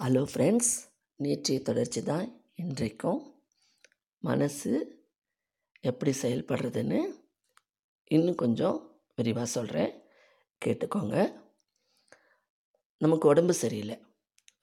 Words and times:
Hello 0.00 0.20
friends 0.30 0.70
நேற்றைய 1.20 1.58
தொடர்ச்சி 1.66 2.00
தான். 2.02 2.24
இன்றைக்கும் 2.62 3.18
மனசு 4.22 4.70
எப்படி 5.80 6.12
செயல்படுறதுன்னு 6.22 7.00
இன்னும் 8.04 8.38
கொஞ்சம் 8.42 8.78
விரிவாக 9.16 9.46
சொல்கிறேன் 9.54 9.92
கேட்டுக்கோங்க. 10.62 11.16
நமக்கு 13.00 13.28
உடம்பு 13.32 13.54
சரியில்லை. 13.60 13.96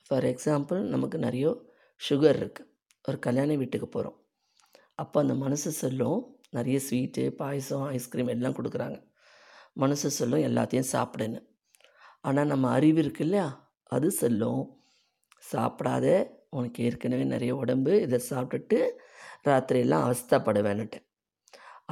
ஃபார் 0.08 0.28
எக்ஸாம்பிள் 0.32 0.82
நமக்கு 0.96 1.20
நிறைய 1.26 1.54
சுகர் 2.02 2.40
இருக்குது 2.42 2.68
ஒரு 3.06 3.20
கல்யாண 3.28 3.56
வீட்டுக்கு 3.62 3.88
போகிறோம் 3.88 4.18
அப்போ 5.04 5.20
அந்த 5.24 5.38
மனசு 5.46 5.72
சொல்லும் 5.84 6.20
நிறைய 6.60 6.80
ஸ்வீட்டு 6.88 7.26
பாயசம் 7.44 7.86
ஐஸ்கிரீம் 8.00 8.34
எல்லாம் 8.36 8.58
கொடுக்குறாங்க. 8.60 9.00
மனசு 9.84 10.12
சொல்லும் 10.20 10.46
எல்லாத்தையும் 10.50 10.92
சாப்பிடுன்னு. 10.96 11.42
ஆனால் 12.22 12.52
நம்ம 12.54 12.74
அறிவு 12.80 13.02
இருக்கு 13.06 13.26
இல்லையா? 13.28 13.48
அது 13.96 14.10
சொல்லும். 14.24 14.62
சாப்பிடாத 15.44 16.08
உனக்கு 16.50 16.80
ஏற்கனவே 16.88 17.26
நிறைய 17.34 17.54
உடம்பு 17.56 17.94
இதை 18.06 18.20
சாப்பிட்டுட்டு 18.32 18.80
ராத்திரியெல்லாம் 19.48 20.06
அவஸ்தப்படுவேன்னுட்டு 20.08 21.00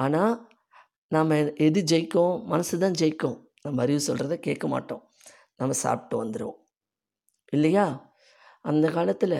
ஆனால் 0.04 0.34
நம்ம 1.12 1.36
எது 1.66 1.80
ஜெயிக்கும்? 1.90 2.34
மனசு 2.52 2.74
தான் 2.82 2.96
ஜெயிக்கும். 3.00 3.36
நம்ம 3.64 3.82
அறிவு 3.84 4.00
சொல்கிறத 4.08 4.34
கேட்க 4.46 4.66
மாட்டோம். 4.74 5.02
நம்ம 5.60 5.76
சாப்பிட்டு 5.84 6.16
வந்துடுவோம் 6.22 6.58
இல்லையா? 7.52 7.86
அந்த 8.70 8.86
காலத்தில் 8.96 9.38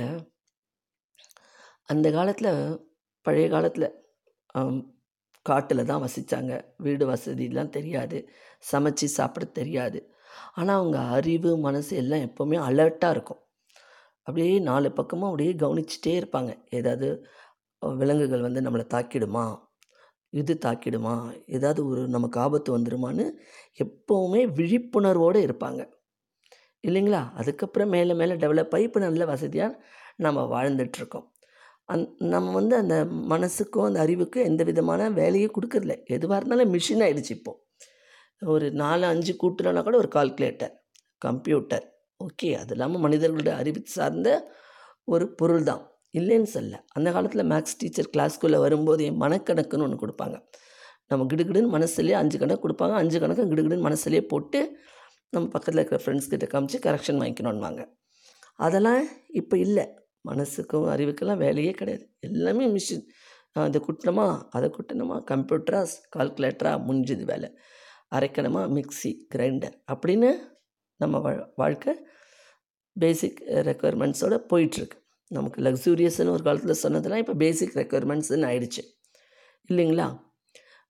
அந்த 1.89 2.07
காலத்தில் 2.17 2.53
பழைய 3.27 3.47
காலத்தில் 3.55 3.89
காட்டில் 5.47 5.89
தான் 5.91 6.03
வசித்தாங்க 6.07 6.53
வீடு 6.85 7.05
வசதிலாம் 7.13 7.75
தெரியாது. 7.77 8.19
சமைச்சு 8.71 9.07
சாப்பிட 9.19 9.45
தெரியாது. 9.61 10.01
ஆனால் 10.55 10.79
அவங்க 10.81 10.99
அறிவு 11.19 11.51
மனசு 11.67 11.93
எல்லாம் 12.03 12.25
எப்போவுமே 12.29 12.59
அலர்ட்டாக 12.69 13.15
இருக்கும். 13.17 13.43
அப்படியே 14.29 14.59
நாலு 14.59 14.93
பக்கமும் 14.93 15.31
அப்படியே 15.31 15.53
கவனிச்சிட்டே 15.53 16.13
இருப்பாங்க. 16.21 16.51
ஏதாவது 16.71 17.09
விலங்குகள் 17.81 18.41
வந்து 18.41 18.61
நம்மளை 18.61 18.85
தாக்கிடுமா? 18.95 19.45
இது 20.33 20.59
தாக்கிடுமா? 20.65 21.15
ஏதாவது 21.47 21.81
ஒரு 21.89 22.09
நமக்கு 22.09 22.41
ஆபத்து 22.41 22.79
வந்துடுமான்னு 22.79 23.25
எப்போவுமே 23.85 24.41
விழிப்புணர்வோடு 24.59 25.41
இருப்பாங்க. 25.49 25.81
இல்லைங்களா? 26.85 27.33
அதுக்கப்புறம் 27.33 27.89
மேலே 27.89 28.15
மேலே 28.15 28.35
டெவலப் 28.35 28.75
ஆகி 28.75 28.83
இப்போ 28.83 29.01
நல்ல 29.01 29.25
வசதியாக 29.25 29.79
நம்ம 30.17 30.45
வாழ்ந்துட்டுருக்கோம். 30.55 31.27
அந் 31.89 32.05
நம்ம 32.19 32.53
வந்து 32.53 32.77
அந்த 32.77 32.97
மனசுக்கும் 33.35 33.85
அந்த 33.85 34.01
அறிவுக்கும் 34.01 34.45
எந்த 34.45 34.63
விதமான 34.65 35.11
வேலையும் 35.11 35.55
கொடுக்கறதில்ல. 35.57 35.97
எதுவாக 36.07 36.41
இருந்தாலும் 36.41 36.73
மிஷின் 36.75 37.05
ஆகிடுச்சு 37.07 37.35
இப்போது 37.39 37.61
ஒரு 38.47 38.67
நாலு 38.83 39.05
அஞ்சு 39.07 39.33
கூட்டுலனா 39.43 39.83
கூட 39.83 39.97
ஒரு 39.97 40.11
கால்குலேட்டர் 40.15 40.75
கம்ப்யூட்டர் 41.23 41.87
ஓகே 42.25 42.49
அது 42.55 42.71
இல்லாமல் 42.71 43.01
மனிதர்களுடைய 43.01 43.59
அறிவு 43.59 43.81
சார்ந்த 43.85 44.29
ஒரு 45.05 45.35
பொருள் 45.35 45.63
தான் 45.63 45.83
இல்லைன்னு 46.13 46.43
சொல்ல. 46.43 46.85
அந்த 46.89 47.13
காலத்தில் 47.13 47.45
மேக்ஸ் 47.45 47.77
டீச்சர் 47.79 48.11
கிளாஸ்க்குள்ளே 48.17 48.59
வரும்போது 48.59 49.11
மனக்கணக்குன்னு 49.11 49.83
ஒன்று 49.83 50.03
கொடுப்பாங்க. 50.05 50.37
நம்ம 51.07 51.27
கிடுகிடுன்னு 51.35 51.71
மனசுலேயே 51.77 52.11
அஞ்சு 52.11 52.39
கணக்கு 52.39 52.69
கொடுப்பாங்க. 52.69 52.93
அஞ்சு 52.93 53.21
கணக்கு 53.21 53.45
கிடுகிடுன்னு 53.45 53.87
மனசுலேயே 53.89 54.21
போட்டு 54.21 54.79
நம்ம 55.31 55.49
பக்கத்தில் 55.49 55.85
இருக்கிற 55.85 55.99
ஃப்ரெண்ட்ஸ் 56.05 56.31
கிட்ட 56.33 56.47
காமிச்சு 56.47 56.79
கரெக்ஷன் 56.87 57.21
வாங்கிக்கணும்வாங்க 57.23 57.83
அதெல்லாம் 58.55 59.09
இப்போ 59.29 59.59
இல்லை. 59.59 59.85
மனசுக்கும் 60.29 60.87
அறிவுக்கெல்லாம் 60.95 61.37
வேலையே 61.37 61.71
கிடையாது. 61.71 62.05
எல்லாமே 62.21 62.67
மிஷின் 62.67 63.05
அதை 63.53 63.81
குட்டணுமா? 63.87 64.43
அதை 64.51 64.71
குட்டணுமா? 64.71 65.17
கம்ப்யூட்டரா 65.31 65.87
கால்குலேட்டராக 66.17 66.85
முடிஞ்சுது 66.89 67.25
வேலை. 67.25 67.49
அரைக்கணுமா? 68.15 68.63
மிக்சி 68.77 69.11
கிரைண்டர் 69.35 69.75
அப்படின்னு 69.93 70.31
நம்ம 71.03 71.19
வாழ்க்கை 71.57 71.93
பேசிக் 72.97 73.41
ரெக்குயர்மெண்ட்ஸோடு 73.69 74.37
போயிட்டுருக்கு. 74.53 74.97
நமக்கு 75.31 75.63
லக்ஸூரியஸ்னு 75.63 76.29
ஒரு 76.29 76.43
காலத்தில் 76.43 76.81
சொன்னதெல்லாம் 76.83 77.21
இப்போ 77.21 77.35
பேசிக் 77.35 77.75
ரெக்குயர்மெண்ட்ஸ்ன்னு 77.75 78.49
ஆயிடுச்சு. 78.51 78.83
இல்லைங்களா? 79.71 80.07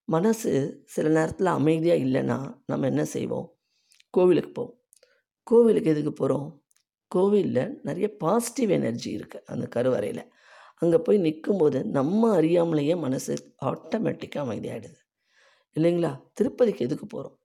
மனசு 0.05 0.51
சில 0.87 1.09
நேரத்தில் 1.09 1.47
அமைதியாக 1.47 2.05
இல்லைன்னா 2.05 2.39
நம்ம 2.67 2.87
என்ன 2.87 3.05
செய்வோம்? 3.05 3.49
கோவிலுக்கு 4.11 4.53
போவோம். 4.53 4.77
கோவிலுக்கு 5.43 5.91
எதுக்கு 5.91 6.13
போகிறோம் 6.13 6.49
கோவிலில் 7.07 7.81
நிறைய 7.83 8.17
பாசிட்டிவ் 8.17 8.71
எனர்ஜி 8.71 9.11
இருக்குது 9.17 9.47
அந்த 9.47 9.67
கருவறையில். 9.67 10.25
அங்கே 10.77 10.99
போய் 10.99 11.19
நிற்கும்போது 11.19 11.79
நம்ம 11.85 12.41
அறியாமலேயே 12.41 12.97
மனசு 12.97 13.35
ஆட்டோமேட்டிக்காக 13.65 14.45
அமைதியாகிடுது 14.47 15.01
இல்லைங்களா? 15.77 16.13
திருப்பதிக்கு 16.33 16.85
எதுக்கு 16.87 17.07
போகிறோம் 17.07 17.37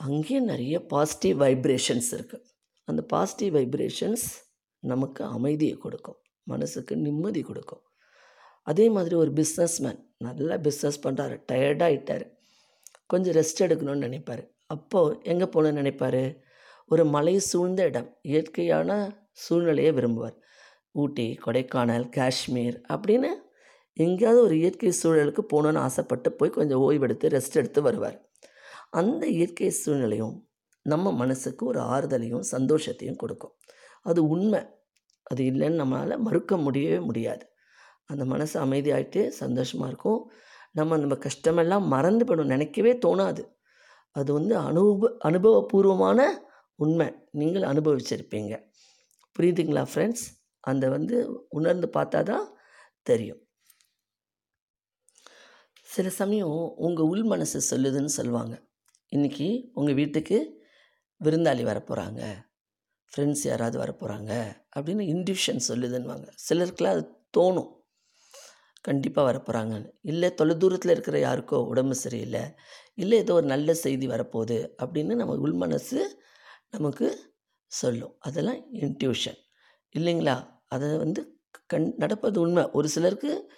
அங்கேயும் 0.00 0.44
நிறைய 0.44 0.86
பாசிட்டிவ் 0.86 1.36
வைப்ரேஷன்ஸ் 1.42 2.10
இருக்குது 2.16 2.44
அந்த 2.88 3.02
பாசிட்டிவ் 3.02 3.52
வைப்ரேஷன்ஸ் 3.56 4.24
நமக்கு 4.82 5.24
அமைதியை 5.24 5.76
கொடுக்கும். 5.76 6.18
மனசுக்கு 6.42 6.96
நிம்மதி 6.96 7.42
கொடுக்கும். 7.42 7.82
அதே 8.62 8.86
மாதிரி 8.90 9.14
ஒரு 9.14 9.30
பிஸ்னஸ் 9.40 9.76
மேன் 9.80 10.00
நல்லா 10.18 10.56
பிஸ்னஸ் 10.56 10.98
பண்ணுறாரு 11.04 11.36
டயர்டாகிட்டார் 11.52 12.24
கொஞ்சம் 13.06 13.34
ரெஸ்ட் 13.34 13.64
எடுக்கணும்னு 13.66 14.06
நினைப்பார். 14.08 14.42
அப்போது 14.66 15.18
எங்கே 15.22 15.44
போகணுன்னு 15.44 15.80
நினைப்பார்? 15.82 16.22
ஒரு 16.90 17.04
மலை 17.04 17.34
சூழ்ந்த 17.38 17.86
இடம். 17.86 18.08
இயற்கையான 18.22 18.90
சூழ்நிலையை 19.32 19.92
விரும்புவார். 19.92 20.36
ஊட்டி 20.90 21.38
கொடைக்கானல் 21.44 22.06
காஷ்மீர் 22.08 22.76
அப்படின்னு 22.94 23.30
எங்கேயாவது 23.96 24.42
ஒரு 24.42 24.54
இயற்கை 24.58 24.92
சூழலுக்கு 25.02 25.42
போகணுன்னு 25.52 25.80
ஆசைப்பட்டு 25.86 26.32
போய் 26.32 26.56
கொஞ்சம் 26.58 26.82
ஓய்வெடுத்து 26.86 27.26
ரெஸ்ட் 27.36 27.58
எடுத்து 27.60 27.82
வருவார். 27.82 28.16
அந்த 28.94 29.26
இயற்கை 29.26 29.70
சூழ்நிலையும் 29.70 30.46
நம்ம 30.82 31.12
மனசுக்கு 31.12 31.66
ஒரு 31.66 31.80
ஆறுதலையும் 31.80 32.44
சந்தோஷத்தையும் 32.52 33.16
கொடுக்கும். 33.16 33.54
அது 34.02 34.28
உண்மை. 34.28 34.60
அது 35.22 35.44
இல்லைன்னு 35.44 35.80
நம்மளால் 35.82 36.18
மறுக்க 36.18 36.56
முடியவே 36.56 36.98
முடியாது. 37.00 37.44
அந்த 38.06 38.24
மனசு 38.24 38.66
அமைதியாகிட்டு 38.66 39.28
சந்தோஷமாக 39.28 39.90
இருக்கும். 39.90 40.30
நம்ம 40.72 40.96
நம்ம 40.96 41.16
கஷ்டமெல்லாம் 41.16 41.86
மறந்து 41.86 42.24
போயிடும் 42.24 42.44
நினைக்கவே 42.44 42.92
தோணாது. 42.92 43.42
அது 44.10 44.32
வந்து 44.32 44.56
அனுபவ 44.58 45.10
அனுபவபூர்வமான 45.24 46.20
உண்மை. 46.76 47.08
நீங்கள் 47.30 47.62
அனுபவிச்சிருப்பீங்க. 47.62 48.54
புரியுதுங்களா 49.36 49.84
ஃப்ரெண்ட்ஸ் 49.94 50.26
அந்த 50.60 50.88
வந்து 50.88 51.16
உணர்ந்து 51.48 51.88
பார்த்தா 51.94 52.22
தான் 52.22 52.46
தெரியும். 53.02 53.40
சில 55.86 56.08
சமயம் 56.10 56.58
உங்கள் 56.76 57.06
உள் 57.06 57.24
மனசு 57.24 57.58
சொல்லுதுன்னு 57.70 58.12
சொல்லுவாங்க. 58.18 58.54
இன்றைக்கி 59.14 59.70
உங்கள் 59.72 59.94
வீட்டுக்கு 59.94 60.62
விருந்தாளி 61.24 61.62
வரப்போகிறாங்க 61.64 62.22
ஃப்ரெண்ட்ஸ் 63.12 63.42
யாராவது 63.42 63.76
வரப்போகிறாங்க 63.80 64.32
அப்படின்னு 64.76 65.02
இன்டிவிஷன் 65.12 65.60
சொல்லுதுன்னுவாங்க. 65.68 66.26
சிலருக்குலாம் 66.48 66.94
அது 66.94 67.04
தோணும். 67.36 67.70
கண்டிப்பாக 68.80 69.26
வரப்போகிறாங்கன்னு 69.30 69.90
இல்லை 70.00 70.34
தொலை 70.34 70.56
தூரத்தில் 70.56 70.90
இருக்கிற 70.90 71.18
யாருக்கோ 71.18 71.54
உடம்பு 71.66 71.94
சரியில்லை. 71.94 72.40
இல்லை 72.94 73.18
ஏதோ 73.18 73.34
ஒரு 73.34 73.46
நல்ல 73.46 73.74
செய்தி 73.74 74.08
வரப்போகுது 74.08 74.58
அப்படின்னு 74.82 75.14
நம்ம 75.14 75.36
உள் 75.36 75.52
மனசு 75.52 76.22
நமக்கு 76.70 77.34
சொல்லும். 77.66 78.16
அதெல்லாம் 78.18 78.60
இன்ட்யூஷன் 78.72 79.40
இல்லைங்களா? 79.98 80.36
அதை 80.66 80.96
வந்து 80.96 81.40
கண் 81.66 81.94
நடப்பது 81.96 82.40
உண்மை. 82.40 82.70
ஒரு 82.70 82.88
சிலருக்கு 82.88 83.52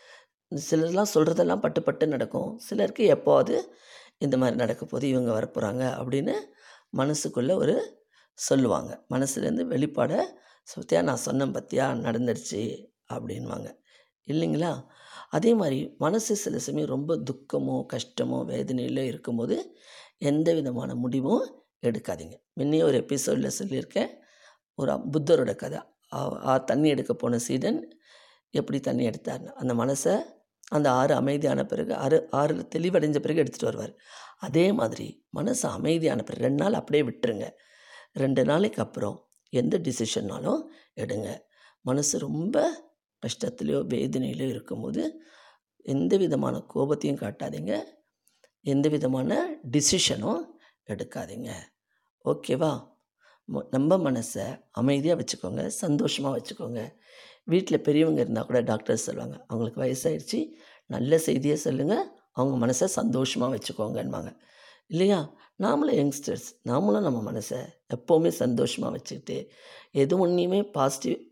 சிலர்லாம் 0.71 1.13
சொல்கிறதெல்லாம் 1.15 1.61
பட்டு 1.61 1.83
பட்டு 1.83 2.07
நடக்கும். 2.07 2.59
சிலருக்கு 2.59 3.05
எப்போது 3.05 3.75
இந்த 4.19 4.37
மாதிரி 4.37 4.57
நடக்க 4.57 4.83
போது 4.85 5.09
இவங்க 5.09 5.31
வரப்போகிறாங்க 5.39 5.85
அப்படின்னு 6.01 6.35
மனசுக்குள்ளே 6.97 7.55
ஒரு 7.55 7.75
சொல்லுவாங்க. 8.39 8.93
மனசுலேருந்து 9.11 9.65
வெளிப்பாடை 9.73 10.21
சுத்தியா 10.71 11.03
நான் 11.03 11.25
சொன்னேன் 11.27 11.53
பற்றியா 11.53 11.87
நடந்துருச்சு. 12.07 12.63
அப்படின்வாங்க 13.13 13.69
இல்லைங்களா? 14.27 14.71
அதே 15.31 15.51
மாதிரி 15.55 15.79
மனசு 15.99 16.37
சில 16.37 16.59
சமயம் 16.59 16.89
ரொம்ப 16.89 17.17
துக்கமோ 17.29 17.77
கஷ்டமோ 17.93 18.39
வேதனையிலோ 18.53 19.05
இருக்கும்போது 19.11 19.57
எந்த 20.31 20.49
விதமான 20.55 20.95
முடிவும் 20.95 21.45
எடுக்காதீங்க. 21.87 22.37
முன்னே 22.53 22.83
ஒரு 22.83 22.97
எபிசோடில் 22.97 23.57
சொல்லியிருக்கேன். 23.59 24.11
ஒரு 24.75 24.93
புத்தரோட 25.13 25.55
கதை. 25.55 25.81
தண்ணி 26.65 26.89
எடுக்க 26.89 27.13
போன 27.15 27.39
சீடன் 27.39 27.79
எப்படி 28.51 28.79
தண்ணி 28.81 29.05
எடுத்தார்னு. 29.09 29.51
அந்த 29.63 29.73
மனசை 29.75 30.15
அந்த 30.69 30.93
ஆறு 30.93 31.15
அமைதியான 31.15 31.65
பிறகு 31.65 31.95
ஆறு 31.95 32.29
ஆறு 32.31 32.69
தெளிவடைஞ்ச 32.75 33.19
பிறகு 33.19 33.43
எடுத்துகிட்டு 33.43 33.65
வருவார். 33.65 33.95
அதே 34.37 34.73
மாதிரி 34.73 35.27
மனசு 35.31 35.69
அமைதியான 35.69 36.23
பிறகு 36.23 36.43
ரெண்டு 36.43 36.63
நாள் 36.63 36.73
அப்படியே 36.73 37.03
விட்டுருங்க. 37.11 37.51
ரெண்டு 38.13 38.45
நாளைக்கு 38.45 38.83
அப்புறம் 38.83 39.31
எந்த 39.49 39.79
டிசிஷன்னாலும் 39.79 40.63
எடுங்க. 40.97 41.39
மனசு 41.81 42.19
ரொம்ப 42.19 42.85
கஷ்டத்துலேயோ 43.27 43.81
வேதனையிலையோ 43.93 44.49
இருக்கும்போது 44.49 45.23
எந்த 45.77 46.17
விதமான 46.17 46.65
கோபத்தையும் 46.75 47.21
காட்டாதீங்க. 47.21 47.83
எந்த 48.61 48.89
விதமான 48.89 49.59
டிசிஷனும் 49.71 50.45
எடுக்காதீங்க. 50.87 51.51
ஓகேவா 52.25 52.95
நம்ம 53.71 53.97
மனசை 53.97 54.63
அமைதியாக 54.73 55.19
வச்சுக்கோங்க 55.23 55.67
சந்தோஷமாக 55.67 56.37
வச்சுக்கோங்க. 56.39 56.81
வீட்டில் 57.47 57.81
பெரியவங்க 57.81 58.21
இருந்தால் 58.21 58.47
கூட 58.47 58.61
டாக்டர் 58.61 58.97
சொல்லுவாங்க 58.97 59.45
அவங்களுக்கு 59.47 59.81
வயசாகிடுச்சு 59.83 60.53
நல்ல 60.87 61.19
செய்தியை 61.19 61.57
சொல்லுங்கள் 61.57 62.05
அவங்க 62.33 62.67
மனசை 62.67 62.85
சந்தோஷமாக 62.85 63.57
வச்சுக்கோங்கன்பாங்க 63.57 64.37
இல்லையா? 64.87 65.35
நாமளும் 65.59 65.97
யங்ஸ்டர்ஸ் 66.01 66.49
நாமளும் 66.65 67.07
நம்ம 67.09 67.33
மனசை 67.33 67.59
எப்போவுமே 67.95 68.29
சந்தோஷமாக 68.29 68.93
வச்சுக்கிட்டு 68.93 69.51
எது 69.91 70.19
ஒன்றையுமே 70.19 70.71
பாசிட்டிவ் 70.71 71.23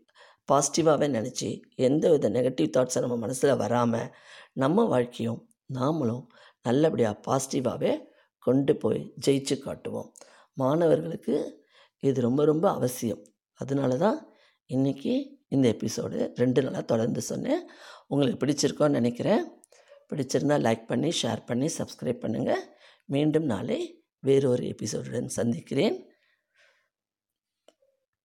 பாசிட்டிவாகவே 0.51 1.07
நினச்சி 1.17 1.61
எந்த 1.75 2.09
வித 2.09 2.29
நெகட்டிவ் 2.29 2.69
தாட்ஸை 2.77 2.99
நம்ம 2.99 3.15
மனசில் 3.15 3.55
வராமல் 3.55 4.09
நம்ம 4.53 4.85
வாழ்க்கையும் 4.85 5.49
நாமளும் 5.73 6.25
நல்லபடியாக 6.61 7.21
பாசிட்டிவாகவே 7.27 7.93
கொண்டு 8.39 8.75
போய் 8.75 9.13
ஜெயிச்சு 9.25 9.59
காட்டுவோம். 9.59 10.09
மாணவர்களுக்கு 10.53 11.65
இது 11.99 12.21
ரொம்ப 12.21 12.45
ரொம்ப 12.45 12.71
அவசியம். 12.71 13.23
அதனால 13.59 13.97
தான் 13.97 14.19
இன்றைக்கி 14.69 15.34
இந்த 15.47 15.69
எபிசோடு 15.69 16.31
ரெண்டு 16.35 16.61
நாளாக 16.61 16.83
தொடர்ந்து 16.83 17.21
சொன்னேன். 17.21 17.67
உங்களுக்கு 18.07 18.45
பிடிச்சிருக்கோன்னு 18.45 18.89
நினைக்கிறேன். 18.89 19.43
பிடிச்சிருந்தால் 20.13 20.63
லைக் 20.67 20.85
பண்ணி 20.85 21.11
ஷேர் 21.21 21.45
பண்ணி 21.45 21.65
சப்ஸ்கிரைப் 21.65 22.23
பண்ணுங்கள் 22.23 22.61
மீண்டும் 23.05 23.45
நாளை 23.45 24.03
வேறொரு 24.19 24.63
எபிசோடுடன் 24.63 25.25
சந்திக்கிறேன். 25.25 26.09